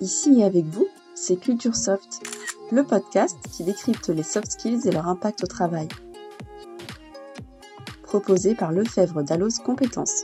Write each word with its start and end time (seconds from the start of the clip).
Ici 0.00 0.40
et 0.40 0.44
avec 0.44 0.64
vous, 0.66 0.86
c'est 1.16 1.40
Culture 1.40 1.74
Soft, 1.74 2.20
le 2.70 2.84
podcast 2.84 3.36
qui 3.50 3.64
décrypte 3.64 4.08
les 4.10 4.22
soft 4.22 4.52
skills 4.52 4.86
et 4.86 4.92
leur 4.92 5.08
impact 5.08 5.42
au 5.42 5.48
travail. 5.48 5.88
Proposé 8.04 8.54
par 8.54 8.70
Lefebvre 8.70 9.24
Dalloz 9.24 9.58
Compétences. 9.58 10.22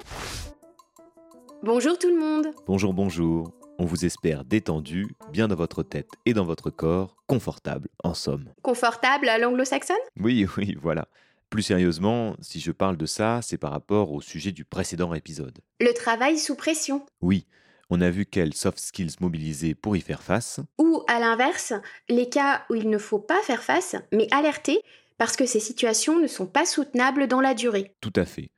Bonjour 1.65 1.98
tout 1.98 2.09
le 2.09 2.21
monde 2.21 2.55
Bonjour, 2.69 2.95
bonjour. 2.95 3.51
On 3.80 3.84
vous 3.84 4.05
espère 4.05 4.45
détendu, 4.45 5.09
bien 5.33 5.48
dans 5.48 5.57
votre 5.57 5.83
tête 5.83 6.11
et 6.25 6.34
dans 6.34 6.45
votre 6.45 6.70
corps, 6.70 7.16
confortable, 7.27 7.88
en 8.05 8.15
somme. 8.15 8.45
Confortable 8.62 9.29
à 9.29 9.38
l'anglo-saxonne? 9.38 9.97
Oui, 10.20 10.47
oui, 10.56 10.77
voilà. 10.80 11.09
Plus 11.51 11.62
sérieusement, 11.62 12.37
si 12.41 12.61
je 12.61 12.70
parle 12.70 12.97
de 12.97 13.06
ça, 13.06 13.41
c'est 13.43 13.59
par 13.59 13.73
rapport 13.73 14.12
au 14.12 14.20
sujet 14.20 14.52
du 14.52 14.65
précédent 14.65 15.12
épisode. 15.15 15.59
Le 15.80 15.93
travail 15.93 16.38
sous 16.38 16.55
pression. 16.55 17.05
Oui, 17.20 17.48
on 17.91 18.01
a 18.01 18.11
vu 18.11 18.27
quels 18.27 18.55
soft 18.55 18.79
skills 18.79 19.16
mobiliser 19.20 19.74
pour 19.74 19.97
y 19.97 20.01
faire 20.01 20.23
face. 20.23 20.61
Ou 20.79 21.02
à 21.09 21.19
l'inverse, 21.19 21.73
les 22.09 22.29
cas 22.29 22.65
où 22.70 22.74
il 22.74 22.88
ne 22.91 22.98
faut 22.98 23.19
pas 23.19 23.41
faire 23.43 23.62
face, 23.62 23.97
mais 24.12 24.29
alerter, 24.30 24.83
parce 25.19 25.37
que 25.37 25.47
ces 25.47 25.60
situations 25.60 26.19
ne 26.19 26.27
sont 26.27 26.47
pas 26.47 26.66
soutenables 26.66 27.29
dans 27.29 27.41
la 27.41 27.55
durée. 27.55 27.93
Tout 28.01 28.12
à 28.16 28.24
fait. 28.24 28.51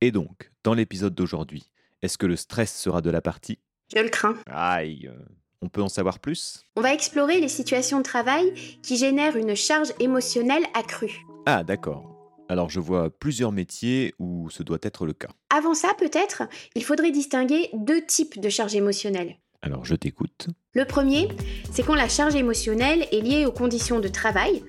Et 0.00 0.10
donc, 0.10 0.50
dans 0.62 0.74
l'épisode 0.74 1.14
d'aujourd'hui, 1.14 1.70
est-ce 2.02 2.18
que 2.18 2.26
le 2.26 2.36
stress 2.36 2.74
sera 2.74 3.00
de 3.00 3.10
la 3.10 3.20
partie? 3.20 3.58
Je 3.94 4.00
le 4.00 4.08
crains. 4.08 4.36
Aïe, 4.46 5.08
euh, 5.08 5.16
on 5.62 5.68
peut 5.68 5.82
en 5.82 5.88
savoir 5.88 6.18
plus? 6.18 6.64
On 6.76 6.80
va 6.80 6.92
explorer 6.92 7.40
les 7.40 7.48
situations 7.48 7.98
de 7.98 8.02
travail 8.02 8.52
qui 8.82 8.96
génèrent 8.96 9.36
une 9.36 9.54
charge 9.54 9.92
émotionnelle 10.00 10.64
accrue. 10.74 11.24
Ah, 11.46 11.64
d'accord. 11.64 12.15
Alors 12.48 12.70
je 12.70 12.80
vois 12.80 13.10
plusieurs 13.10 13.52
métiers 13.52 14.14
où 14.18 14.48
ce 14.50 14.62
doit 14.62 14.78
être 14.82 15.06
le 15.06 15.12
cas. 15.12 15.28
Avant 15.50 15.74
ça, 15.74 15.88
peut-être, 15.98 16.44
il 16.74 16.84
faudrait 16.84 17.10
distinguer 17.10 17.70
deux 17.74 18.04
types 18.04 18.40
de 18.40 18.48
charges 18.48 18.74
émotionnelles. 18.74 19.36
Alors 19.62 19.84
je 19.84 19.94
t'écoute. 19.94 20.48
Le 20.74 20.84
premier, 20.84 21.28
c'est 21.72 21.82
quand 21.82 21.94
la 21.94 22.08
charge 22.08 22.36
émotionnelle 22.36 23.06
est 23.10 23.20
liée 23.20 23.46
aux 23.46 23.52
conditions 23.52 23.98
de 23.98 24.08
travail, 24.08 24.62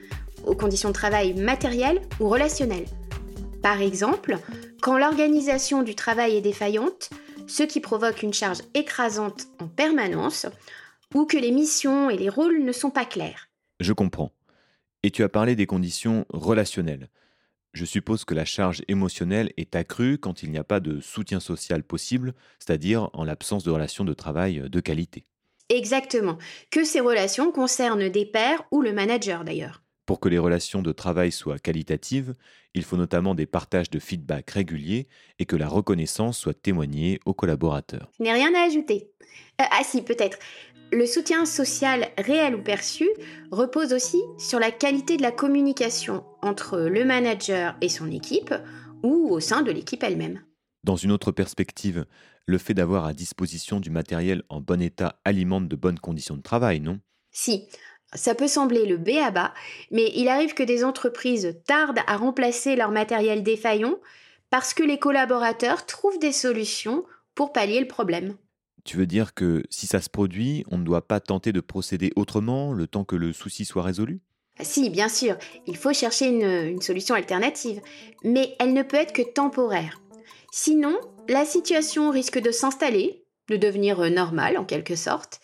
aux 0.45 0.55
conditions 0.55 0.89
de 0.89 0.93
travail 0.93 1.33
matérielles 1.33 2.01
ou 2.19 2.29
relationnelles. 2.29 2.85
Par 3.61 3.81
exemple, 3.81 4.37
quand 4.81 4.97
l'organisation 4.97 5.83
du 5.83 5.93
travail 5.93 6.35
est 6.35 6.41
défaillante, 6.41 7.09
ce 7.47 7.63
qui 7.63 7.79
provoque 7.79 8.23
une 8.23 8.33
charge 8.33 8.59
écrasante 8.73 9.47
en 9.59 9.67
permanence, 9.67 10.47
ou 11.13 11.25
que 11.25 11.37
les 11.37 11.51
missions 11.51 12.09
et 12.09 12.17
les 12.17 12.29
rôles 12.29 12.63
ne 12.63 12.71
sont 12.71 12.89
pas 12.89 13.05
clairs. 13.05 13.49
Je 13.79 13.93
comprends. 13.93 14.31
Et 15.03 15.11
tu 15.11 15.23
as 15.23 15.29
parlé 15.29 15.55
des 15.55 15.65
conditions 15.65 16.25
relationnelles. 16.29 17.09
Je 17.73 17.85
suppose 17.85 18.25
que 18.25 18.33
la 18.33 18.45
charge 18.45 18.81
émotionnelle 18.87 19.51
est 19.57 19.75
accrue 19.75 20.17
quand 20.17 20.43
il 20.43 20.51
n'y 20.51 20.57
a 20.57 20.63
pas 20.63 20.79
de 20.79 20.99
soutien 20.99 21.39
social 21.39 21.83
possible, 21.83 22.33
c'est-à-dire 22.59 23.09
en 23.13 23.23
l'absence 23.23 23.63
de 23.63 23.71
relations 23.71 24.05
de 24.05 24.13
travail 24.13 24.63
de 24.69 24.79
qualité. 24.79 25.25
Exactement. 25.69 26.37
Que 26.71 26.83
ces 26.83 27.01
relations 27.01 27.51
concernent 27.51 28.09
des 28.09 28.25
pairs 28.25 28.63
ou 28.71 28.81
le 28.81 28.93
manager 28.93 29.43
d'ailleurs. 29.43 29.83
Pour 30.05 30.21
que 30.21 30.29
les 30.29 30.37
relations 30.37 30.81
de 30.81 30.93
travail 30.93 31.33
soient 31.33 31.59
qualitatives, 31.59 32.35
il 32.73 32.83
faut 32.83 32.95
notamment 32.95 33.35
des 33.35 33.45
partages 33.45 33.89
de 33.89 33.99
feedback 33.99 34.51
réguliers 34.51 35.07
et 35.37 35.45
que 35.45 35.57
la 35.57 35.67
reconnaissance 35.67 36.39
soit 36.39 36.53
témoignée 36.53 37.19
aux 37.25 37.33
collaborateurs. 37.33 38.09
Je 38.17 38.23
n'ai 38.23 38.31
rien 38.31 38.53
à 38.55 38.65
ajouter. 38.65 39.11
Euh, 39.59 39.65
ah 39.69 39.81
si, 39.83 40.01
peut-être. 40.01 40.37
Le 40.91 41.05
soutien 41.05 41.45
social 41.45 42.07
réel 42.17 42.55
ou 42.55 42.63
perçu 42.63 43.09
repose 43.51 43.91
aussi 43.91 44.21
sur 44.37 44.57
la 44.57 44.71
qualité 44.71 45.17
de 45.17 45.21
la 45.21 45.31
communication 45.31 46.23
entre 46.41 46.79
le 46.79 47.03
manager 47.03 47.75
et 47.81 47.89
son 47.89 48.09
équipe 48.09 48.53
ou 49.03 49.29
au 49.29 49.41
sein 49.41 49.63
de 49.63 49.71
l'équipe 49.71 50.01
elle-même. 50.03 50.41
Dans 50.85 50.95
une 50.95 51.11
autre 51.11 51.33
perspective, 51.33 52.05
le 52.45 52.57
fait 52.57 52.73
d'avoir 52.73 53.05
à 53.05 53.13
disposition 53.13 53.81
du 53.81 53.89
matériel 53.89 54.43
en 54.47 54.61
bon 54.61 54.81
état 54.81 55.19
alimente 55.25 55.67
de 55.67 55.75
bonnes 55.75 55.99
conditions 55.99 56.37
de 56.37 56.41
travail, 56.41 56.79
non? 56.79 56.99
Si, 57.31 57.67
ça 58.13 58.33
peut 58.33 58.47
sembler 58.47 58.85
le 58.85 58.97
B 58.97 59.09
à 59.21 59.31
bas, 59.31 59.53
mais 59.91 60.09
il 60.15 60.29
arrive 60.29 60.53
que 60.53 60.63
des 60.63 60.85
entreprises 60.85 61.59
tardent 61.65 61.99
à 62.07 62.15
remplacer 62.15 62.77
leur 62.77 62.91
matériel 62.91 63.43
défaillant 63.43 63.97
parce 64.49 64.73
que 64.73 64.83
les 64.83 64.99
collaborateurs 64.99 65.85
trouvent 65.85 66.19
des 66.19 66.31
solutions 66.31 67.03
pour 67.35 67.51
pallier 67.51 67.81
le 67.81 67.87
problème. 67.87 68.37
Tu 68.87 68.95
veux 68.95 69.05
dire 69.05 69.33
que 69.33 69.63
si 69.69 69.85
ça 69.85 69.99
se 69.99 70.09
produit, 70.09 70.63
on 70.71 70.77
ne 70.77 70.85
doit 70.85 71.05
pas 71.05 71.19
tenter 71.19 71.51
de 71.51 71.59
procéder 71.59 72.13
autrement 72.15 72.71
le 72.71 72.87
temps 72.87 73.03
que 73.03 73.17
le 73.17 73.33
souci 73.33 73.65
soit 73.65 73.83
résolu? 73.83 74.21
Ah 74.57 74.63
Si, 74.63 74.89
bien 74.89 75.09
sûr, 75.09 75.35
il 75.65 75.75
faut 75.75 75.91
chercher 75.91 76.27
une, 76.27 76.45
une 76.45 76.81
solution 76.81 77.13
alternative, 77.13 77.81
mais 78.23 78.55
elle 78.59 78.71
ne 78.71 78.83
peut 78.83 78.95
être 78.95 79.11
que 79.11 79.21
temporaire. 79.33 79.99
Sinon, 80.53 80.97
la 81.27 81.43
situation 81.43 82.11
risque 82.11 82.39
de 82.39 82.49
s'installer, 82.49 83.25
de 83.49 83.57
devenir 83.57 83.99
euh, 83.99 84.09
normale 84.09 84.57
en 84.57 84.63
quelque 84.63 84.95
sorte. 84.95 85.41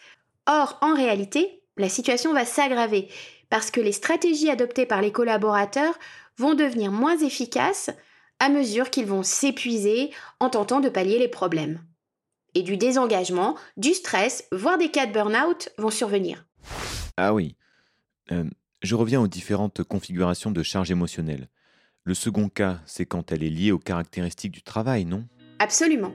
Or, 0.47 0.77
en 0.79 0.95
réalité, 0.95 1.63
la 1.75 1.89
situation 1.89 2.31
va 2.31 2.45
s'aggraver 2.45 3.09
parce 3.49 3.71
que 3.71 3.81
les 3.81 3.91
stratégies 3.91 4.51
adoptées 4.51 4.85
par 4.85 5.01
les 5.01 5.11
collaborateurs 5.11 5.99
vont 6.37 6.53
devenir 6.53 6.93
moins 6.93 7.17
efficaces 7.17 7.89
à 8.39 8.47
mesure 8.47 8.89
qu'ils 8.89 9.05
vont 9.05 9.21
s'épuiser 9.21 10.11
en 10.39 10.49
tentant 10.49 10.79
de 10.79 10.87
pallier 10.87 11.19
les 11.19 11.27
problèmes. 11.27 11.81
Et 12.55 12.61
du 12.61 12.77
désengagement, 12.77 13.55
du 13.77 13.93
stress, 13.93 14.45
voire 14.51 14.77
des 14.77 14.89
cas 14.89 15.05
de 15.05 15.11
burn-out 15.11 15.69
vont 15.77 15.89
survenir. 15.89 16.45
Ah 17.17 17.33
oui. 17.33 17.55
Euh, 18.31 18.45
je 18.81 18.95
reviens 18.95 19.21
aux 19.21 19.27
différentes 19.27 19.83
configurations 19.83 20.51
de 20.51 20.61
charge 20.61 20.91
émotionnelle. 20.91 21.47
Le 22.03 22.13
second 22.13 22.49
cas, 22.49 22.79
c'est 22.85 23.05
quand 23.05 23.31
elle 23.31 23.43
est 23.43 23.49
liée 23.49 23.71
aux 23.71 23.79
caractéristiques 23.79 24.51
du 24.51 24.61
travail, 24.61 25.05
non? 25.05 25.25
Absolument. 25.59 26.11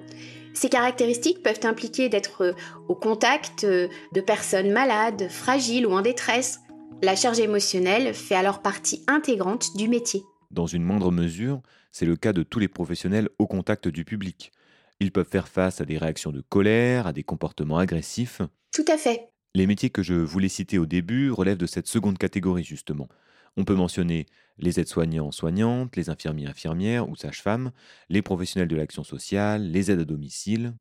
Ces 0.53 0.69
caractéristiques 0.69 1.43
peuvent 1.43 1.61
impliquer 1.63 2.09
d'être 2.09 2.43
euh, 2.43 2.53
au 2.89 2.95
contact 2.95 3.65
euh, 3.65 3.89
de 4.15 4.21
personnes 4.21 4.71
malades, 4.71 5.29
fragiles 5.31 5.87
ou 5.87 5.93
en 5.93 6.03
détresse. 6.03 6.61
La 7.03 7.17
charge 7.17 7.39
émotionnelle 7.39 8.13
fait 8.13 8.35
alors 8.35 8.61
partie 8.61 9.05
intégrante 9.07 9.77
du 9.77 9.89
métier. 9.89 10.25
Dans 10.51 10.67
une 10.67 10.83
moindre 10.83 11.13
mesure, 11.13 11.63
c'est 11.93 12.07
le 12.07 12.17
cas 12.17 12.33
de 12.33 12.43
tous 12.43 12.59
les 12.59 12.69
professionnels 12.69 13.29
au 13.39 13.47
contact 13.47 13.89
du 13.89 14.05
public. 14.05 14.53
Ils 15.01 15.13
peuvent 15.13 15.29
faire 15.29 15.49
face 15.49 15.81
à 15.81 15.85
des 15.85 15.99
réactions 15.99 16.33
de 16.33 16.41
colère, 16.41 17.07
à 17.07 17.13
des 17.13 17.23
comportements 17.23 17.79
agressifs. 17.79 18.43
Tout 18.73 18.85
à 18.89 18.97
fait. 18.97 19.29
Les 19.55 19.67
métiers 19.67 19.91
que 19.91 20.03
je 20.03 20.15
voulais 20.15 20.49
citer 20.49 20.79
au 20.79 20.87
début 20.87 21.31
relèvent 21.31 21.57
de 21.57 21.67
cette 21.67 21.87
seconde 21.87 22.19
catégorie, 22.19 22.65
justement. 22.65 23.09
On 23.57 23.65
peut 23.65 23.75
mentionner 23.75 24.27
les 24.59 24.79
aides-soignants, 24.79 25.33
soignantes, 25.33 25.97
les 25.97 26.11
infirmiers, 26.11 26.47
infirmières 26.47 27.09
ou 27.09 27.17
sages-femmes, 27.17 27.73
les 28.09 28.23
professionnels 28.23 28.69
de 28.69 28.77
l'action 28.77 29.05
sociale, 29.05 29.71
les 29.71 29.91
aides 29.91 30.01
à 30.01 30.05
domicile. 30.05 30.75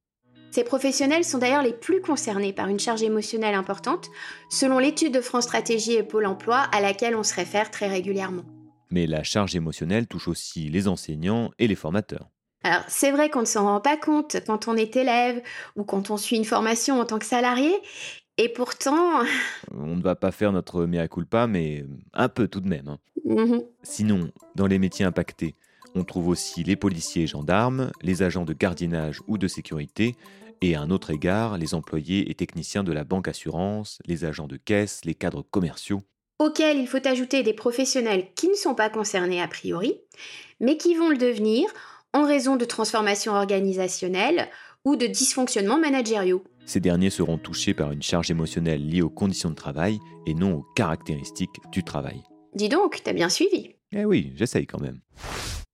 Ces 0.51 0.63
professionnels 0.63 1.23
sont 1.23 1.37
d'ailleurs 1.37 1.63
les 1.63 1.73
plus 1.73 2.01
concernés 2.01 2.53
par 2.53 2.67
une 2.67 2.79
charge 2.79 3.03
émotionnelle 3.03 3.55
importante, 3.55 4.09
selon 4.49 4.79
l'étude 4.79 5.13
de 5.13 5.21
France 5.21 5.45
Stratégie 5.45 5.93
et 5.93 6.03
Pôle 6.03 6.25
Emploi 6.25 6.57
à 6.57 6.81
laquelle 6.81 7.15
on 7.15 7.23
se 7.23 7.35
réfère 7.35 7.69
très 7.69 7.87
régulièrement. 7.87 8.45
Mais 8.89 9.05
la 9.05 9.23
charge 9.23 9.55
émotionnelle 9.55 10.07
touche 10.07 10.27
aussi 10.27 10.69
les 10.69 10.87
enseignants 10.87 11.51
et 11.59 11.67
les 11.67 11.75
formateurs. 11.75 12.29
Alors, 12.67 12.83
c'est 12.89 13.11
vrai 13.11 13.29
qu'on 13.29 13.39
ne 13.39 13.45
s'en 13.45 13.63
rend 13.63 13.79
pas 13.79 13.95
compte 13.95 14.35
quand 14.45 14.67
on 14.67 14.75
est 14.75 14.97
élève 14.97 15.41
ou 15.77 15.85
quand 15.85 16.09
on 16.09 16.17
suit 16.17 16.35
une 16.35 16.43
formation 16.43 16.99
en 16.99 17.05
tant 17.05 17.17
que 17.17 17.25
salarié, 17.25 17.73
et 18.37 18.49
pourtant... 18.49 19.21
On 19.73 19.95
ne 19.95 20.01
va 20.01 20.15
pas 20.15 20.33
faire 20.33 20.51
notre 20.51 20.83
mea 20.83 21.07
culpa, 21.07 21.47
mais 21.47 21.85
un 22.13 22.27
peu 22.27 22.49
tout 22.49 22.59
de 22.59 22.67
même. 22.67 22.89
hein. 22.89 22.97
Mhm. 23.23 23.63
Sinon, 23.83 24.31
dans 24.55 24.67
les 24.67 24.79
métiers 24.79 25.05
impactés, 25.05 25.55
on 25.95 26.03
trouve 26.03 26.27
aussi 26.27 26.65
les 26.65 26.75
policiers 26.75 27.23
et 27.23 27.27
gendarmes, 27.27 27.89
les 28.01 28.21
agents 28.21 28.43
de 28.43 28.51
gardiennage 28.51 29.21
ou 29.29 29.37
de 29.37 29.47
sécurité, 29.47 30.15
et 30.59 30.75
à 30.75 30.81
un 30.81 30.89
autre 30.89 31.11
égard, 31.11 31.57
les 31.57 31.73
employés 31.73 32.29
et 32.29 32.35
techniciens 32.35 32.83
de 32.83 32.91
la 32.91 33.05
banque 33.05 33.29
assurance, 33.29 33.99
les 34.05 34.25
agents 34.25 34.47
de 34.47 34.57
caisse, 34.57 35.05
les 35.05 35.15
cadres 35.15 35.45
commerciaux. 35.49 36.01
auquel 36.39 36.79
il 36.79 36.87
faut 36.87 37.07
ajouter 37.07 37.43
des 37.43 37.53
professionnels 37.53 38.27
qui 38.35 38.49
ne 38.49 38.55
sont 38.55 38.75
pas 38.75 38.89
concernés 38.89 39.41
a 39.41 39.47
priori, 39.47 40.01
mais 40.59 40.75
qui 40.75 40.95
vont 40.95 41.09
le 41.09 41.17
devenir 41.17 41.65
en 42.17 42.25
raison 42.25 42.55
de 42.55 42.65
transformations 42.65 43.33
organisationnelles 43.33 44.49
ou 44.85 44.95
de 44.95 45.05
dysfonctionnements 45.05 45.79
managériaux. 45.79 46.43
Ces 46.65 46.79
derniers 46.79 47.11
seront 47.11 47.37
touchés 47.37 47.73
par 47.73 47.91
une 47.91 48.01
charge 48.01 48.31
émotionnelle 48.31 48.85
liée 48.85 49.03
aux 49.03 49.09
conditions 49.09 49.51
de 49.51 49.55
travail 49.55 49.99
et 50.25 50.33
non 50.33 50.53
aux 50.53 50.65
caractéristiques 50.75 51.61
du 51.71 51.83
travail. 51.83 52.23
Dis 52.55 52.69
donc, 52.69 53.01
t'as 53.03 53.13
bien 53.13 53.29
suivi. 53.29 53.75
Eh 53.91 54.03
oui, 54.03 54.33
j'essaye 54.35 54.65
quand 54.65 54.81
même. 54.81 54.99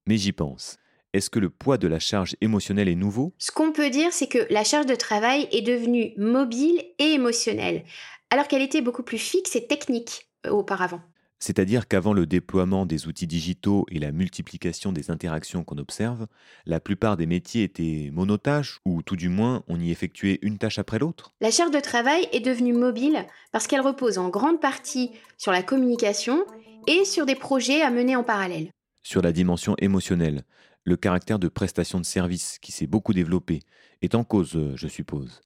Mais 0.05 0.17
j'y 0.17 0.33
pense. 0.33 0.75
Est-ce 1.13 1.29
que 1.29 1.39
le 1.39 1.49
poids 1.49 1.77
de 1.77 1.87
la 1.87 1.99
charge 1.99 2.35
émotionnelle 2.41 2.89
est 2.89 2.95
nouveau? 2.95 3.33
Ce 3.37 3.51
qu'on 3.51 3.71
peut 3.71 3.89
dire, 3.89 4.11
c'est 4.11 4.27
que 4.27 4.45
la 4.49 4.63
charge 4.63 4.85
de 4.85 4.95
travail 4.95 5.47
est 5.51 5.61
devenue 5.61 6.13
mobile 6.17 6.83
et 6.99 7.13
émotionnelle, 7.13 7.83
alors 8.31 8.47
qu'elle 8.47 8.61
était 8.61 8.81
beaucoup 8.81 9.03
plus 9.03 9.19
fixe 9.19 9.55
et 9.55 9.65
technique 9.65 10.27
euh, 10.45 10.49
auparavant. 10.49 11.01
C'est-à-dire 11.45 11.89
qu'avant 11.89 12.13
le 12.13 12.25
déploiement 12.25 12.85
des 12.85 13.07
outils 13.07 13.27
digitaux 13.27 13.85
et 13.91 13.99
la 13.99 14.13
multiplication 14.13 14.93
des 14.93 15.11
interactions 15.11 15.65
qu'on 15.65 15.77
observe, 15.77 16.27
la 16.65 16.79
plupart 16.79 17.17
des 17.17 17.25
métiers 17.25 17.63
étaient 17.63 18.11
monotâches, 18.13 18.79
ou 18.85 19.01
tout 19.01 19.17
du 19.17 19.27
moins 19.27 19.61
on 19.67 19.77
y 19.77 19.91
effectuait 19.91 20.39
une 20.41 20.57
tâche 20.57 20.79
après 20.79 20.99
l'autre. 20.99 21.33
La 21.41 21.51
charge 21.51 21.71
de 21.71 21.81
travail 21.81 22.29
est 22.31 22.39
devenue 22.39 22.71
mobile 22.71 23.25
parce 23.51 23.67
qu'elle 23.67 23.81
repose 23.81 24.19
en 24.19 24.29
grande 24.29 24.61
partie 24.61 25.11
sur 25.37 25.51
la 25.51 25.63
communication 25.63 26.45
et 26.87 27.03
sur 27.03 27.25
des 27.25 27.35
projets 27.35 27.81
à 27.81 27.91
mener 27.91 28.15
en 28.15 28.23
parallèle. 28.23 28.69
Sur 29.01 29.21
la 29.21 29.33
dimension 29.33 29.75
émotionnelle, 29.79 30.45
le 30.85 30.95
caractère 30.95 31.39
de 31.39 31.49
prestation 31.49 31.99
de 31.99 32.05
service 32.05 32.57
qui 32.61 32.71
s'est 32.71 32.87
beaucoup 32.87 33.11
développé 33.11 33.63
est 34.01 34.15
en 34.15 34.23
cause, 34.23 34.57
je 34.75 34.87
suppose. 34.87 35.41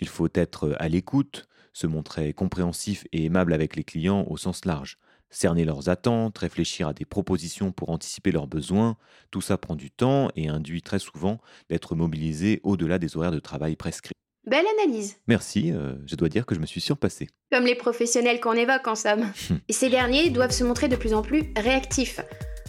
Il 0.00 0.08
faut 0.08 0.30
être 0.32 0.74
à 0.78 0.88
l'écoute, 0.88 1.46
se 1.74 1.86
montrer 1.86 2.32
compréhensif 2.32 3.04
et 3.12 3.26
aimable 3.26 3.52
avec 3.52 3.76
les 3.76 3.84
clients 3.84 4.24
au 4.30 4.38
sens 4.38 4.64
large, 4.64 4.96
cerner 5.30 5.64
leurs 5.64 5.88
attentes, 5.88 6.38
réfléchir 6.38 6.88
à 6.88 6.92
des 6.94 7.04
propositions 7.04 7.72
pour 7.72 7.90
anticiper 7.90 8.32
leurs 8.32 8.46
besoins, 8.46 8.96
tout 9.30 9.40
ça 9.40 9.58
prend 9.58 9.76
du 9.76 9.90
temps 9.90 10.30
et 10.36 10.48
induit 10.48 10.82
très 10.82 10.98
souvent 10.98 11.40
d'être 11.68 11.94
mobilisé 11.94 12.60
au-delà 12.62 12.98
des 12.98 13.16
horaires 13.16 13.32
de 13.32 13.40
travail 13.40 13.76
prescrits. 13.76 14.14
Belle 14.46 14.66
analyse. 14.78 15.16
Merci, 15.26 15.72
euh, 15.72 15.94
je 16.06 16.16
dois 16.16 16.28
dire 16.28 16.44
que 16.44 16.54
je 16.54 16.60
me 16.60 16.66
suis 16.66 16.80
surpassé. 16.80 17.28
Comme 17.50 17.64
les 17.64 17.74
professionnels 17.74 18.40
qu'on 18.40 18.52
évoque 18.52 18.86
en 18.86 18.94
somme. 18.94 19.32
et 19.68 19.72
ces 19.72 19.88
derniers 19.88 20.28
doivent 20.30 20.50
se 20.50 20.64
montrer 20.64 20.88
de 20.88 20.96
plus 20.96 21.14
en 21.14 21.22
plus 21.22 21.52
réactifs. 21.56 22.20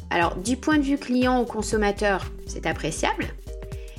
Alors, 0.10 0.38
du 0.38 0.56
point 0.56 0.78
de 0.78 0.84
vue 0.84 0.98
client 0.98 1.42
ou 1.42 1.46
consommateur, 1.46 2.31
c'est 2.48 2.66
appréciable, 2.66 3.25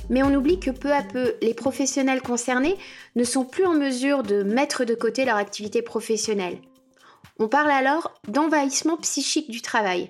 mais 0.09 0.23
on 0.23 0.33
oublie 0.33 0.59
que 0.59 0.71
peu 0.71 0.91
à 0.91 1.03
peu, 1.03 1.35
les 1.41 1.53
professionnels 1.53 2.21
concernés 2.21 2.75
ne 3.15 3.23
sont 3.23 3.45
plus 3.45 3.65
en 3.65 3.73
mesure 3.73 4.23
de 4.23 4.41
mettre 4.41 4.85
de 4.85 4.95
côté 4.95 5.25
leur 5.25 5.35
activité 5.35 5.81
professionnelle. 5.81 6.57
On 7.39 7.47
parle 7.47 7.69
alors 7.69 8.13
d'envahissement 8.27 8.97
psychique 8.97 9.51
du 9.51 9.61
travail. 9.61 10.09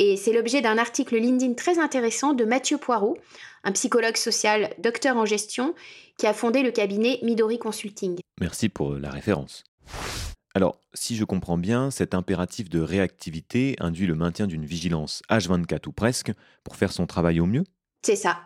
Et 0.00 0.16
c'est 0.16 0.32
l'objet 0.32 0.60
d'un 0.60 0.76
article 0.76 1.16
LinkedIn 1.16 1.54
très 1.54 1.78
intéressant 1.78 2.32
de 2.32 2.44
Mathieu 2.44 2.78
Poirot, 2.78 3.16
un 3.62 3.70
psychologue 3.70 4.16
social, 4.16 4.74
docteur 4.78 5.16
en 5.16 5.24
gestion, 5.24 5.74
qui 6.18 6.26
a 6.26 6.34
fondé 6.34 6.62
le 6.62 6.72
cabinet 6.72 7.20
Midori 7.22 7.58
Consulting. 7.58 8.18
Merci 8.40 8.68
pour 8.68 8.94
la 8.94 9.10
référence. 9.10 9.62
Alors, 10.56 10.80
si 10.94 11.14
je 11.14 11.24
comprends 11.24 11.58
bien, 11.58 11.92
cet 11.92 12.12
impératif 12.12 12.68
de 12.68 12.80
réactivité 12.80 13.76
induit 13.78 14.06
le 14.06 14.14
maintien 14.16 14.48
d'une 14.48 14.64
vigilance 14.64 15.22
H24 15.30 15.88
ou 15.88 15.92
presque 15.92 16.32
pour 16.64 16.74
faire 16.74 16.92
son 16.92 17.06
travail 17.06 17.38
au 17.38 17.46
mieux? 17.46 17.64
C'est 18.02 18.16
ça. 18.16 18.40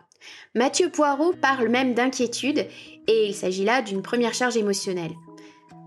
Mathieu 0.53 0.91
Poirot 0.91 1.33
parle 1.33 1.69
même 1.69 1.95
d'inquiétude 1.95 2.67
et 3.07 3.27
il 3.27 3.33
s'agit 3.33 3.63
là 3.63 3.81
d'une 3.81 4.01
première 4.03 4.33
charge 4.33 4.57
émotionnelle. 4.57 5.13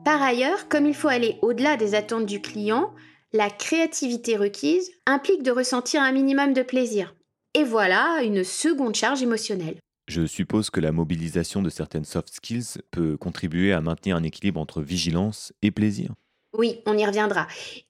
Par 0.04 0.20
ailleurs, 0.20 0.68
comme 0.68 0.86
il 0.86 0.94
faut 0.94 1.08
aller 1.08 1.38
au-delà 1.42 1.76
des 1.76 1.94
attentes 1.94 2.26
du 2.26 2.40
client, 2.40 2.92
la 3.32 3.50
créativité 3.50 4.36
requise 4.36 4.90
implique 5.06 5.44
de 5.44 5.52
ressentir 5.52 6.02
un 6.02 6.10
minimum 6.10 6.52
de 6.52 6.62
plaisir. 6.62 7.14
Et 7.54 7.62
voilà 7.62 8.22
une 8.22 8.42
seconde 8.42 8.96
charge 8.96 9.22
émotionnelle. 9.22 9.76
Je 10.08 10.26
suppose 10.26 10.70
que 10.70 10.80
la 10.80 10.90
mobilisation 10.90 11.62
de 11.62 11.70
certaines 11.70 12.04
soft 12.04 12.34
skills 12.34 12.82
peut 12.90 13.16
contribuer 13.16 13.72
à 13.72 13.80
maintenir 13.80 14.16
un 14.16 14.24
équilibre 14.24 14.60
entre 14.60 14.82
vigilance 14.82 15.52
et 15.62 15.70
plaisir. 15.70 16.12
Oui, 16.52 16.80
on 16.84 16.98
y 16.98 17.06
reviendra. 17.06 17.46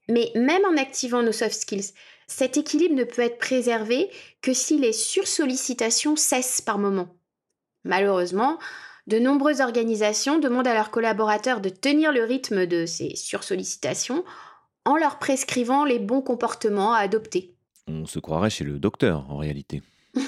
Mais 0.09 0.31
même 0.35 0.63
en 0.67 0.77
activant 0.77 1.23
nos 1.23 1.33
soft 1.33 1.55
skills, 1.55 1.95
cet 2.27 2.59
équilibre 2.59 2.95
ne 2.95 3.05
peut 3.05 3.23
être 3.23 3.39
préservé 3.39 4.11
que 4.43 4.53
si 4.53 4.79
les 4.79 4.93
sursollicitations 4.93 6.17
cessent 6.17 6.61
par 6.61 6.79
moment. 6.79 7.17
Malheureusement, 7.85 8.59
de 9.07 9.19
nombreuses 9.19 9.61
organisations 9.61 10.39
demandent 10.39 10.69
à 10.69 10.75
leurs 10.75 10.91
collaborateurs 10.91 11.61
de 11.61 11.69
tenir 11.69 12.13
le 12.13 12.25
rythme 12.25 12.67
de 12.67 12.87
ces 12.87 13.17
sursollicitations 13.17 14.25
en 14.85 14.97
leur 14.97 15.19
prescrivant 15.19 15.85
les 15.85 15.99
bons 15.99 16.23
comportements 16.23 16.93
à 16.93 16.99
adopter. 16.99 17.55
On 17.89 18.07
se 18.07 18.19
croirait 18.19 18.51
chez 18.51 18.65
le 18.65 18.79
docteur 18.79 19.31
en 19.31 19.37
réalité. 19.37 19.83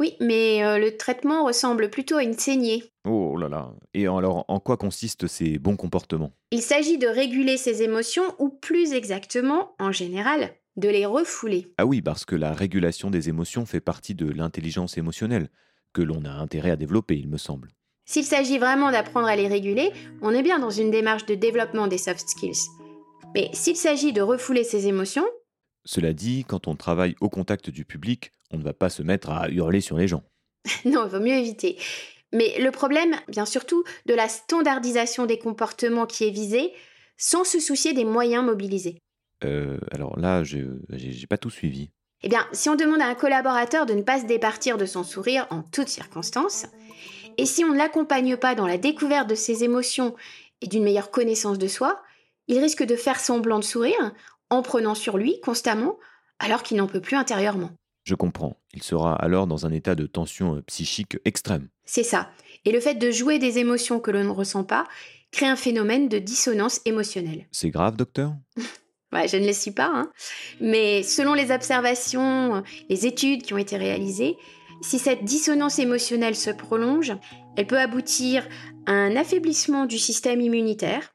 oui, 0.00 0.16
mais 0.20 0.62
euh, 0.62 0.78
le 0.78 0.96
traitement 0.96 1.44
ressemble 1.44 1.90
plutôt 1.90 2.16
à 2.16 2.22
une 2.22 2.38
saignée. 2.38 2.84
Oh 3.04 3.36
là 3.36 3.48
là. 3.48 3.72
Et 3.94 4.06
alors, 4.06 4.44
en 4.48 4.60
quoi 4.60 4.76
consistent 4.76 5.26
ces 5.26 5.58
bons 5.58 5.76
comportements? 5.76 6.32
Il 6.50 6.62
s'agit 6.62 6.98
de 6.98 7.06
réguler 7.06 7.56
ses 7.56 7.82
émotions, 7.82 8.34
ou 8.38 8.50
plus 8.50 8.92
exactement, 8.92 9.74
en 9.78 9.92
général, 9.92 10.52
de 10.76 10.88
les 10.88 11.06
refouler. 11.06 11.72
Ah 11.78 11.86
oui, 11.86 12.02
parce 12.02 12.24
que 12.24 12.36
la 12.36 12.52
régulation 12.52 13.10
des 13.10 13.28
émotions 13.28 13.66
fait 13.66 13.80
partie 13.80 14.14
de 14.14 14.30
l'intelligence 14.30 14.98
émotionnelle, 14.98 15.48
que 15.92 16.02
l'on 16.02 16.24
a 16.24 16.30
intérêt 16.30 16.70
à 16.70 16.76
développer, 16.76 17.16
il 17.16 17.28
me 17.28 17.38
semble. 17.38 17.70
S'il 18.10 18.24
s'agit 18.24 18.58
vraiment 18.58 18.90
d'apprendre 18.90 19.28
à 19.28 19.36
les 19.36 19.46
réguler, 19.46 19.92
on 20.20 20.34
est 20.34 20.42
bien 20.42 20.58
dans 20.58 20.68
une 20.70 20.90
démarche 20.90 21.26
de 21.26 21.36
développement 21.36 21.86
des 21.86 21.96
soft 21.96 22.28
skills. 22.28 22.66
Mais 23.36 23.50
s'il 23.52 23.76
s'agit 23.76 24.12
de 24.12 24.20
refouler 24.20 24.64
ses 24.64 24.88
émotions... 24.88 25.24
Cela 25.84 26.12
dit, 26.12 26.44
quand 26.44 26.66
on 26.66 26.74
travaille 26.74 27.14
au 27.20 27.28
contact 27.28 27.70
du 27.70 27.84
public, 27.84 28.32
on 28.50 28.58
ne 28.58 28.64
va 28.64 28.72
pas 28.72 28.90
se 28.90 29.04
mettre 29.04 29.30
à 29.30 29.48
hurler 29.48 29.80
sur 29.80 29.96
les 29.96 30.08
gens. 30.08 30.24
non, 30.84 31.04
il 31.06 31.08
vaut 31.08 31.20
mieux 31.20 31.36
éviter. 31.36 31.78
Mais 32.32 32.58
le 32.58 32.72
problème 32.72 33.14
vient 33.28 33.46
surtout 33.46 33.84
de 34.06 34.14
la 34.14 34.28
standardisation 34.28 35.26
des 35.26 35.38
comportements 35.38 36.06
qui 36.06 36.24
est 36.24 36.30
visée, 36.30 36.72
sans 37.16 37.44
se 37.44 37.60
soucier 37.60 37.92
des 37.92 38.04
moyens 38.04 38.44
mobilisés. 38.44 38.98
Euh, 39.44 39.78
alors 39.92 40.18
là, 40.18 40.42
je 40.42 40.58
n'ai 40.90 41.26
pas 41.28 41.38
tout 41.38 41.48
suivi. 41.48 41.90
Eh 42.24 42.28
bien, 42.28 42.44
si 42.50 42.68
on 42.68 42.74
demande 42.74 43.02
à 43.02 43.06
un 43.06 43.14
collaborateur 43.14 43.86
de 43.86 43.94
ne 43.94 44.02
pas 44.02 44.20
se 44.20 44.26
départir 44.26 44.78
de 44.78 44.84
son 44.84 45.04
sourire 45.04 45.46
en 45.50 45.62
toutes 45.62 45.88
circonstances, 45.88 46.66
et 47.38 47.46
si 47.46 47.64
on 47.64 47.72
ne 47.72 47.78
l'accompagne 47.78 48.36
pas 48.36 48.54
dans 48.54 48.66
la 48.66 48.78
découverte 48.78 49.28
de 49.28 49.34
ses 49.34 49.64
émotions 49.64 50.14
et 50.60 50.66
d'une 50.66 50.84
meilleure 50.84 51.10
connaissance 51.10 51.58
de 51.58 51.68
soi, 51.68 52.02
il 52.48 52.58
risque 52.58 52.82
de 52.82 52.96
faire 52.96 53.20
semblant 53.20 53.58
de 53.58 53.64
sourire 53.64 54.12
en 54.50 54.62
prenant 54.62 54.94
sur 54.94 55.16
lui 55.16 55.40
constamment 55.40 55.98
alors 56.38 56.62
qu'il 56.62 56.78
n'en 56.78 56.86
peut 56.86 57.00
plus 57.00 57.16
intérieurement. 57.16 57.70
Je 58.04 58.14
comprends. 58.14 58.56
Il 58.72 58.82
sera 58.82 59.14
alors 59.14 59.46
dans 59.46 59.66
un 59.66 59.72
état 59.72 59.94
de 59.94 60.06
tension 60.06 60.56
euh, 60.56 60.62
psychique 60.62 61.18
extrême. 61.24 61.68
C'est 61.84 62.02
ça. 62.02 62.30
Et 62.64 62.72
le 62.72 62.80
fait 62.80 62.94
de 62.94 63.10
jouer 63.10 63.38
des 63.38 63.58
émotions 63.58 64.00
que 64.00 64.10
l'on 64.10 64.24
ne 64.24 64.30
ressent 64.30 64.64
pas 64.64 64.86
crée 65.32 65.46
un 65.46 65.56
phénomène 65.56 66.08
de 66.08 66.18
dissonance 66.18 66.80
émotionnelle. 66.84 67.46
C'est 67.52 67.70
grave, 67.70 67.96
docteur? 67.96 68.34
Ouais, 69.12 69.26
Je 69.26 69.36
ne 69.38 69.44
le 69.44 69.52
suis 69.52 69.72
pas. 69.72 69.90
Hein. 69.92 70.12
Mais 70.60 71.02
selon 71.02 71.34
les 71.34 71.50
observations, 71.50 72.62
les 72.88 73.06
études 73.06 73.42
qui 73.42 73.52
ont 73.52 73.58
été 73.58 73.76
réalisées, 73.76 74.36
si 74.80 74.98
cette 74.98 75.24
dissonance 75.24 75.78
émotionnelle 75.78 76.36
se 76.36 76.50
prolonge, 76.50 77.12
elle 77.56 77.66
peut 77.66 77.78
aboutir 77.78 78.46
à 78.86 78.92
un 78.92 79.16
affaiblissement 79.16 79.86
du 79.86 79.98
système 79.98 80.40
immunitaire 80.40 81.14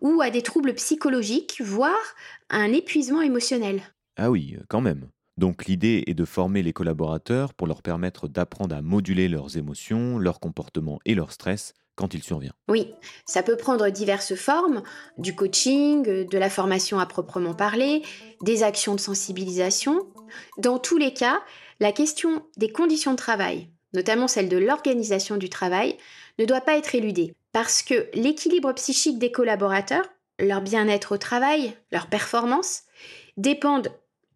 ou 0.00 0.20
à 0.20 0.30
des 0.30 0.42
troubles 0.42 0.74
psychologiques, 0.74 1.60
voire 1.64 2.14
à 2.48 2.58
un 2.58 2.72
épuisement 2.72 3.22
émotionnel. 3.22 3.82
Ah 4.16 4.30
oui, 4.30 4.56
quand 4.68 4.80
même. 4.80 5.08
Donc 5.38 5.66
l'idée 5.66 6.04
est 6.06 6.14
de 6.14 6.24
former 6.24 6.62
les 6.62 6.72
collaborateurs 6.72 7.52
pour 7.52 7.66
leur 7.66 7.82
permettre 7.82 8.26
d'apprendre 8.26 8.74
à 8.74 8.80
moduler 8.80 9.28
leurs 9.28 9.56
émotions, 9.58 10.18
leurs 10.18 10.40
comportements 10.40 10.98
et 11.04 11.14
leur 11.14 11.30
stress 11.30 11.74
quand 11.94 12.14
il 12.14 12.22
survient. 12.22 12.52
Oui, 12.68 12.92
ça 13.26 13.42
peut 13.42 13.56
prendre 13.56 13.88
diverses 13.88 14.34
formes, 14.34 14.82
du 15.18 15.34
coaching, 15.34 16.04
de 16.26 16.38
la 16.38 16.50
formation 16.50 16.98
à 16.98 17.06
proprement 17.06 17.54
parler, 17.54 18.02
des 18.42 18.62
actions 18.62 18.94
de 18.94 19.00
sensibilisation. 19.00 20.06
Dans 20.58 20.78
tous 20.78 20.98
les 20.98 21.12
cas, 21.12 21.40
la 21.80 21.92
question 21.92 22.44
des 22.56 22.70
conditions 22.70 23.12
de 23.12 23.16
travail, 23.16 23.70
notamment 23.94 24.28
celle 24.28 24.48
de 24.48 24.58
l'organisation 24.58 25.36
du 25.36 25.48
travail, 25.48 25.96
ne 26.38 26.44
doit 26.44 26.60
pas 26.60 26.76
être 26.76 26.94
éludée, 26.94 27.34
parce 27.52 27.82
que 27.82 28.08
l'équilibre 28.12 28.72
psychique 28.74 29.18
des 29.18 29.32
collaborateurs, 29.32 30.06
leur 30.38 30.60
bien-être 30.60 31.12
au 31.12 31.18
travail, 31.18 31.74
leur 31.92 32.08
performance, 32.08 32.82
dépendent 33.38 33.90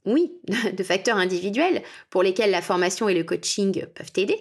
oui, 0.07 0.33
de 0.77 0.83
facteurs 0.83 1.17
individuels 1.17 1.83
pour 2.11 2.23
lesquels 2.23 2.51
la 2.51 2.63
formation 2.63 3.09
et 3.09 3.15
le 3.15 3.25
coaching 3.25 3.85
peuvent 3.95 4.13
aider, 4.17 4.39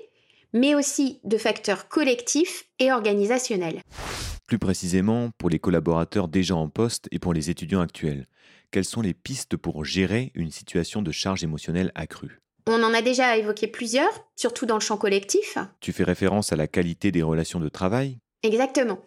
mais 0.54 0.76
aussi 0.76 1.20
de 1.24 1.38
facteurs 1.38 1.88
collectifs 1.88 2.66
et 2.80 2.92
organisationnels. 2.92 3.82
Plus 4.48 4.60
précisément, 4.60 5.30
pour 5.38 5.50
les 5.50 5.60
collaborateurs 5.60 6.28
déjà 6.28 6.56
en 6.56 6.70
poste 6.70 7.08
et 7.12 7.20
pour 7.20 7.34
les 7.34 7.50
étudiants 7.50 7.82
actuels, 7.82 8.26
quelles 8.72 8.86
sont 8.86 9.02
les 9.02 9.14
pistes 9.14 9.58
pour 9.58 9.86
gérer 9.86 10.32
une 10.34 10.52
situation 10.52 11.02
de 11.02 11.12
charge 11.12 11.44
émotionnelle 11.44 11.92
accrue? 11.96 12.40
On 12.68 12.84
en 12.84 12.94
a 12.94 13.02
déjà 13.02 13.38
évoqué 13.38 13.68
plusieurs, 13.68 14.12
surtout 14.36 14.66
dans 14.66 14.76
le 14.76 14.82
champ 14.82 14.98
collectif. 14.98 15.58
Tu 15.80 15.92
fais 15.92 16.04
référence 16.04 16.54
à 16.54 16.56
la 16.56 16.68
qualité 16.68 17.12
des 17.12 17.24
relations 17.24 17.60
de 17.60 17.70
travail? 17.70 18.20
Exactement. 18.44 19.00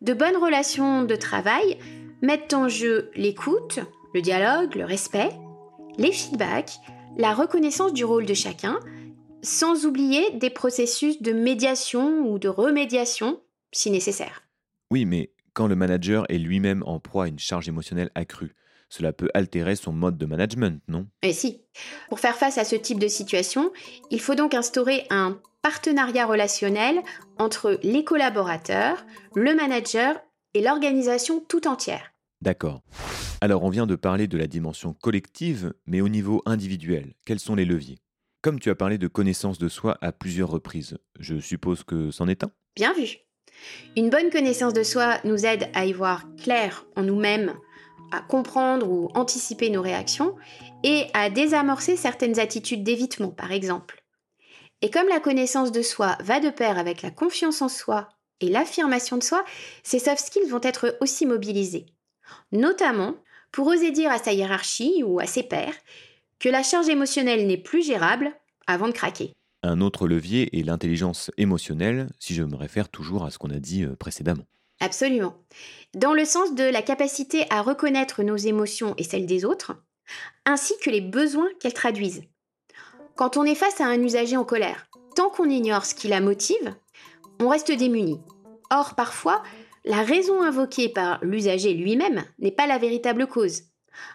De 0.00 0.12
bonnes 0.14 0.36
relations 0.36 1.04
de 1.04 1.16
travail 1.16 1.78
mettent 2.22 2.54
en 2.54 2.68
jeu 2.68 3.10
l'écoute, 3.14 3.80
le 4.14 4.20
dialogue, 4.20 4.74
le 4.74 4.84
respect, 4.84 5.30
les 5.98 6.12
feedbacks, 6.12 6.78
la 7.16 7.34
reconnaissance 7.34 7.92
du 7.92 8.04
rôle 8.04 8.26
de 8.26 8.34
chacun, 8.34 8.80
sans 9.42 9.84
oublier 9.86 10.30
des 10.32 10.50
processus 10.50 11.20
de 11.22 11.32
médiation 11.32 12.30
ou 12.30 12.38
de 12.38 12.48
remédiation 12.48 13.40
si 13.72 13.90
nécessaire. 13.90 14.42
Oui, 14.90 15.04
mais 15.04 15.30
quand 15.52 15.66
le 15.66 15.76
manager 15.76 16.24
est 16.28 16.38
lui-même 16.38 16.82
en 16.86 16.98
proie 16.98 17.24
à 17.24 17.28
une 17.28 17.38
charge 17.38 17.68
émotionnelle 17.68 18.10
accrue, 18.14 18.54
cela 18.88 19.12
peut 19.12 19.30
altérer 19.34 19.76
son 19.76 19.92
mode 19.92 20.18
de 20.18 20.26
management, 20.26 20.80
non? 20.88 21.06
Eh 21.22 21.32
si. 21.32 21.62
Pour 22.08 22.20
faire 22.20 22.36
face 22.36 22.58
à 22.58 22.64
ce 22.64 22.76
type 22.76 22.98
de 22.98 23.08
situation, 23.08 23.72
il 24.10 24.20
faut 24.20 24.34
donc 24.34 24.54
instaurer 24.54 25.06
un 25.10 25.40
partenariat 25.62 26.26
relationnel 26.26 27.02
entre 27.38 27.78
les 27.82 28.04
collaborateurs, 28.04 29.04
le 29.34 29.54
manager 29.54 30.20
et 30.54 30.62
l'organisation 30.62 31.40
tout 31.48 31.66
entière. 31.66 32.13
D'accord. 32.44 32.82
Alors 33.40 33.62
on 33.62 33.70
vient 33.70 33.86
de 33.86 33.96
parler 33.96 34.28
de 34.28 34.36
la 34.36 34.46
dimension 34.46 34.92
collective, 34.92 35.72
mais 35.86 36.02
au 36.02 36.10
niveau 36.10 36.42
individuel, 36.44 37.14
quels 37.24 37.40
sont 37.40 37.54
les 37.54 37.64
leviers? 37.64 38.00
Comme 38.42 38.60
tu 38.60 38.68
as 38.68 38.74
parlé 38.74 38.98
de 38.98 39.08
connaissance 39.08 39.56
de 39.56 39.70
soi 39.70 39.96
à 40.02 40.12
plusieurs 40.12 40.50
reprises, 40.50 40.98
je 41.18 41.40
suppose 41.40 41.84
que 41.84 42.10
c'en 42.10 42.28
est 42.28 42.44
un? 42.44 42.50
Bien 42.76 42.92
vu. 42.92 43.16
Une 43.96 44.10
bonne 44.10 44.28
connaissance 44.28 44.74
de 44.74 44.82
soi 44.82 45.20
nous 45.24 45.46
aide 45.46 45.70
à 45.72 45.86
y 45.86 45.94
voir 45.94 46.26
clair 46.36 46.84
en 46.96 47.02
nous-mêmes, 47.02 47.54
à 48.12 48.20
comprendre 48.20 48.90
ou 48.90 49.08
anticiper 49.14 49.70
nos 49.70 49.80
réactions 49.80 50.36
et 50.82 51.06
à 51.14 51.30
désamorcer 51.30 51.96
certaines 51.96 52.38
attitudes 52.38 52.84
d'évitement, 52.84 53.30
par 53.30 53.52
exemple. 53.52 54.04
Et 54.82 54.90
comme 54.90 55.08
la 55.08 55.20
connaissance 55.20 55.72
de 55.72 55.80
soi 55.80 56.18
va 56.20 56.40
de 56.40 56.50
pair 56.50 56.76
avec 56.76 57.00
la 57.00 57.10
confiance 57.10 57.62
en 57.62 57.70
soi 57.70 58.10
et 58.42 58.50
l'affirmation 58.50 59.16
de 59.16 59.22
soi, 59.22 59.46
ces 59.82 59.98
soft 59.98 60.26
skills 60.26 60.50
vont 60.50 60.60
être 60.62 60.98
aussi 61.00 61.24
mobilisés. 61.24 61.86
Notamment 62.52 63.14
pour 63.52 63.66
oser 63.66 63.90
dire 63.90 64.10
à 64.10 64.18
sa 64.18 64.32
hiérarchie 64.32 65.02
ou 65.04 65.20
à 65.20 65.26
ses 65.26 65.42
pairs 65.42 65.74
que 66.38 66.48
la 66.48 66.62
charge 66.62 66.88
émotionnelle 66.88 67.46
n'est 67.46 67.56
plus 67.56 67.84
gérable 67.84 68.32
avant 68.66 68.88
de 68.88 68.92
craquer. 68.92 69.32
Un 69.62 69.80
autre 69.80 70.06
levier 70.06 70.58
est 70.58 70.62
l'intelligence 70.62 71.30
émotionnelle, 71.38 72.08
si 72.18 72.34
je 72.34 72.42
me 72.42 72.56
réfère 72.56 72.88
toujours 72.88 73.24
à 73.24 73.30
ce 73.30 73.38
qu'on 73.38 73.50
a 73.50 73.58
dit 73.58 73.84
euh, 73.84 73.96
précédemment. 73.96 74.44
Absolument. 74.80 75.36
Dans 75.94 76.12
le 76.12 76.24
sens 76.24 76.54
de 76.54 76.64
la 76.64 76.82
capacité 76.82 77.46
à 77.48 77.62
reconnaître 77.62 78.22
nos 78.22 78.36
émotions 78.36 78.94
et 78.98 79.04
celles 79.04 79.26
des 79.26 79.44
autres, 79.44 79.76
ainsi 80.44 80.74
que 80.82 80.90
les 80.90 81.00
besoins 81.00 81.48
qu'elles 81.60 81.72
traduisent. 81.72 82.24
Quand 83.16 83.36
on 83.36 83.44
est 83.44 83.54
face 83.54 83.80
à 83.80 83.86
un 83.86 84.02
usager 84.02 84.36
en 84.36 84.44
colère, 84.44 84.86
tant 85.14 85.30
qu'on 85.30 85.48
ignore 85.48 85.86
ce 85.86 85.94
qui 85.94 86.08
la 86.08 86.20
motive, 86.20 86.74
on 87.40 87.48
reste 87.48 87.72
démuni. 87.72 88.18
Or, 88.70 88.94
parfois, 88.94 89.42
la 89.84 90.02
raison 90.02 90.42
invoquée 90.42 90.88
par 90.88 91.22
l'usager 91.22 91.74
lui-même 91.74 92.24
n'est 92.38 92.50
pas 92.50 92.66
la 92.66 92.78
véritable 92.78 93.26
cause. 93.26 93.64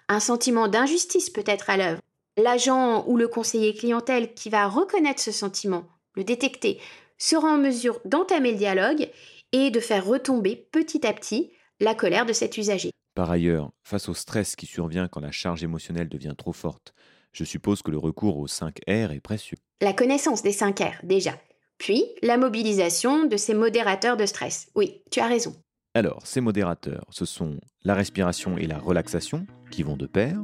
Un 0.08 0.20
sentiment 0.20 0.68
d'injustice 0.68 1.30
peut 1.30 1.44
être 1.46 1.70
à 1.70 1.78
l'œuvre. 1.78 2.02
L'agent 2.38 3.06
ou 3.08 3.18
le 3.18 3.28
conseiller 3.28 3.74
clientèle 3.74 4.34
qui 4.34 4.50
va 4.50 4.68
reconnaître 4.68 5.22
ce 5.22 5.32
sentiment, 5.32 5.86
le 6.16 6.24
détecter, 6.24 6.80
sera 7.18 7.50
en 7.50 7.58
mesure 7.58 8.00
d'entamer 8.06 8.52
le 8.52 8.58
dialogue 8.58 9.10
et 9.52 9.72
de 9.72 9.80
faire 9.80 10.06
retomber 10.06 10.68
petit 10.72 11.06
à 11.06 11.14
petit 11.14 11.52
la 11.80 11.94
colère 11.94 12.26
de 12.26 12.34
cet 12.34 12.58
usager. 12.58 12.92
Par 13.14 13.30
ailleurs, 13.30 13.72
face 13.84 14.10
au 14.10 14.14
stress 14.14 14.56
qui 14.56 14.66
survient 14.66 15.08
quand 15.08 15.20
la 15.20 15.32
charge 15.32 15.64
émotionnelle 15.64 16.10
devient 16.10 16.36
trop 16.38 16.54
forte, 16.54 16.94
je 17.32 17.44
suppose 17.44 17.82
que 17.82 17.92
le 17.92 17.98
recours 17.98 18.38
aux 18.38 18.48
5 18.48 18.80
R 18.88 19.12
est 19.12 19.22
précieux. 19.22 19.58
La 19.82 19.94
connaissance 19.94 20.42
des 20.42 20.52
5 20.52 20.80
R, 20.80 21.06
déjà. 21.06 21.34
Puis, 21.80 22.06
la 22.22 22.38
mobilisation 22.38 23.26
de 23.26 23.38
ces 23.38 23.54
modérateurs 23.54 24.18
de 24.18 24.26
stress. 24.26 24.68
Oui, 24.76 25.02
tu 25.12 25.22
as 25.22 25.28
raison. 25.28 25.56
Alors, 25.96 26.22
ces 26.26 26.42
modérateurs, 26.42 27.06
ce 27.10 27.26
sont 27.26 27.58
la 27.84 27.96
respiration 27.96 28.58
et 28.58 28.68
la 28.68 28.78
relaxation, 28.78 29.48
qui 29.72 29.82
vont 29.82 29.96
de 29.96 30.06
pair. 30.06 30.38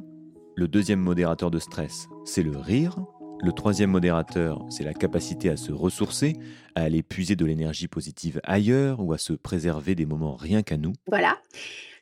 Le 0.56 0.70
deuxième 0.70 1.02
modérateur 1.02 1.52
de 1.52 1.60
stress, 1.60 2.08
c'est 2.24 2.42
le 2.42 2.58
rire. 2.58 2.96
Le 3.44 3.52
troisième 3.52 3.92
modérateur, 3.92 4.66
c'est 4.70 4.86
la 4.86 4.94
capacité 4.94 5.50
à 5.50 5.58
se 5.58 5.74
ressourcer, 5.74 6.38
à 6.74 6.84
aller 6.84 7.04
puiser 7.04 7.36
de 7.36 7.46
l'énergie 7.46 7.90
positive 7.90 8.40
ailleurs 8.46 9.02
ou 9.02 9.12
à 9.12 9.18
se 9.18 9.34
préserver 9.34 9.94
des 9.94 10.06
moments 10.06 10.36
rien 10.36 10.64
qu'à 10.64 10.78
nous. 10.78 10.94
Voilà. 11.08 11.38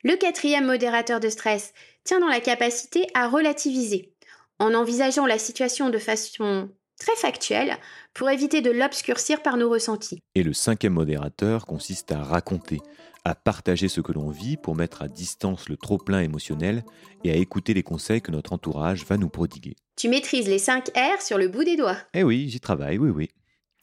Le 0.03 0.15
quatrième 0.15 0.67
modérateur 0.67 1.19
de 1.19 1.29
stress 1.29 1.73
tient 2.03 2.19
dans 2.19 2.27
la 2.27 2.39
capacité 2.39 3.07
à 3.15 3.27
relativiser, 3.27 4.13
en 4.59 4.75
envisageant 4.75 5.25
la 5.25 5.39
situation 5.39 5.89
de 5.89 5.97
façon 5.97 6.69
très 6.99 7.15
factuelle 7.15 7.77
pour 8.13 8.29
éviter 8.29 8.61
de 8.61 8.71
l'obscurcir 8.71 9.41
par 9.41 9.57
nos 9.57 9.69
ressentis. 9.69 10.19
Et 10.35 10.43
le 10.43 10.53
cinquième 10.53 10.93
modérateur 10.93 11.65
consiste 11.65 12.11
à 12.11 12.21
raconter, 12.23 12.79
à 13.25 13.35
partager 13.35 13.87
ce 13.87 14.01
que 14.01 14.11
l'on 14.11 14.29
vit 14.29 14.57
pour 14.57 14.75
mettre 14.75 15.01
à 15.01 15.07
distance 15.07 15.69
le 15.69 15.77
trop-plein 15.77 16.21
émotionnel 16.21 16.83
et 17.23 17.31
à 17.31 17.35
écouter 17.35 17.73
les 17.73 17.83
conseils 17.83 18.21
que 18.21 18.31
notre 18.31 18.53
entourage 18.53 19.05
va 19.05 19.17
nous 19.17 19.29
prodiguer. 19.29 19.75
Tu 19.95 20.09
maîtrises 20.09 20.47
les 20.47 20.59
5 20.59 20.89
R 20.95 21.21
sur 21.21 21.37
le 21.37 21.47
bout 21.47 21.63
des 21.63 21.75
doigts. 21.75 21.97
Eh 22.13 22.23
oui, 22.23 22.49
j'y 22.49 22.59
travaille, 22.59 22.97
oui, 22.97 23.09
oui. 23.09 23.29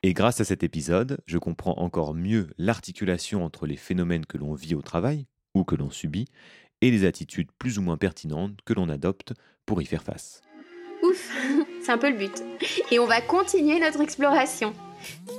Et 0.03 0.15
grâce 0.15 0.41
à 0.41 0.45
cet 0.45 0.63
épisode, 0.63 1.19
je 1.27 1.39
comprends 1.39 1.75
encore 1.79 2.15
mieux 2.15 2.49
l'articulation 2.57 3.45
entre 3.45 3.67
les 3.67 3.77
phénomènes 3.77 4.25
que 4.25 4.39
l'on 4.39 4.55
vit 4.55 4.75
au 4.75 4.83
travail, 4.83 5.27
ou 5.55 5.65
que 5.65 5.75
l'on 5.75 5.91
subit, 5.91 6.27
et 6.81 6.91
les 6.91 7.05
attitudes 7.05 7.51
plus 7.59 7.79
ou 7.79 7.83
moins 7.83 7.99
pertinentes 7.99 8.59
que 8.65 8.73
l'on 8.73 8.89
adopte 8.89 9.35
pour 9.67 9.83
y 9.83 9.87
faire 9.87 10.03
face. 10.03 10.41
Ouf, 11.03 11.31
c'est 11.83 11.93
un 11.93 11.99
peu 11.99 12.11
le 12.11 12.17
but. 12.17 12.43
Et 12.91 12.99
on 12.99 13.07
va 13.07 13.21
continuer 13.21 13.79
notre 13.79 14.01
exploration. 14.01 14.73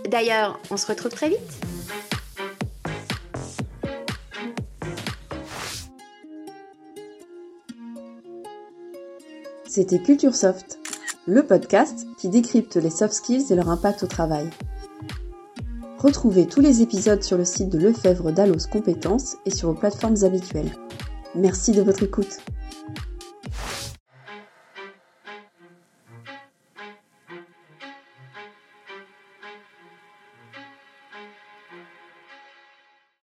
D'ailleurs, 0.10 0.60
on 0.70 0.78
se 0.78 0.88
retrouve 0.88 1.12
très 1.12 1.30
vite. 1.30 1.40
C'était 9.68 10.00
Culture 10.00 10.36
Soft, 10.36 10.80
le 11.26 11.46
podcast 11.46 12.06
qui 12.18 12.28
décrypte 12.28 12.76
les 12.76 12.90
soft 12.90 13.14
skills 13.14 13.46
et 13.52 13.56
leur 13.56 13.70
impact 13.70 14.04
au 14.04 14.08
travail. 14.08 14.50
Retrouvez 15.98 16.46
tous 16.46 16.62
les 16.62 16.82
épisodes 16.82 17.24
sur 17.24 17.38
le 17.38 17.46
site 17.46 17.70
de 17.70 17.78
Lefebvre 17.78 18.32
d'Allos 18.32 18.68
Compétences 18.70 19.38
et 19.46 19.52
sur 19.52 19.70
vos 19.70 19.80
plateformes 19.80 20.24
habituelles. 20.24 20.76
Merci 21.36 21.72
de 21.72 21.84
votre 21.84 22.04
écoute. 22.04 22.40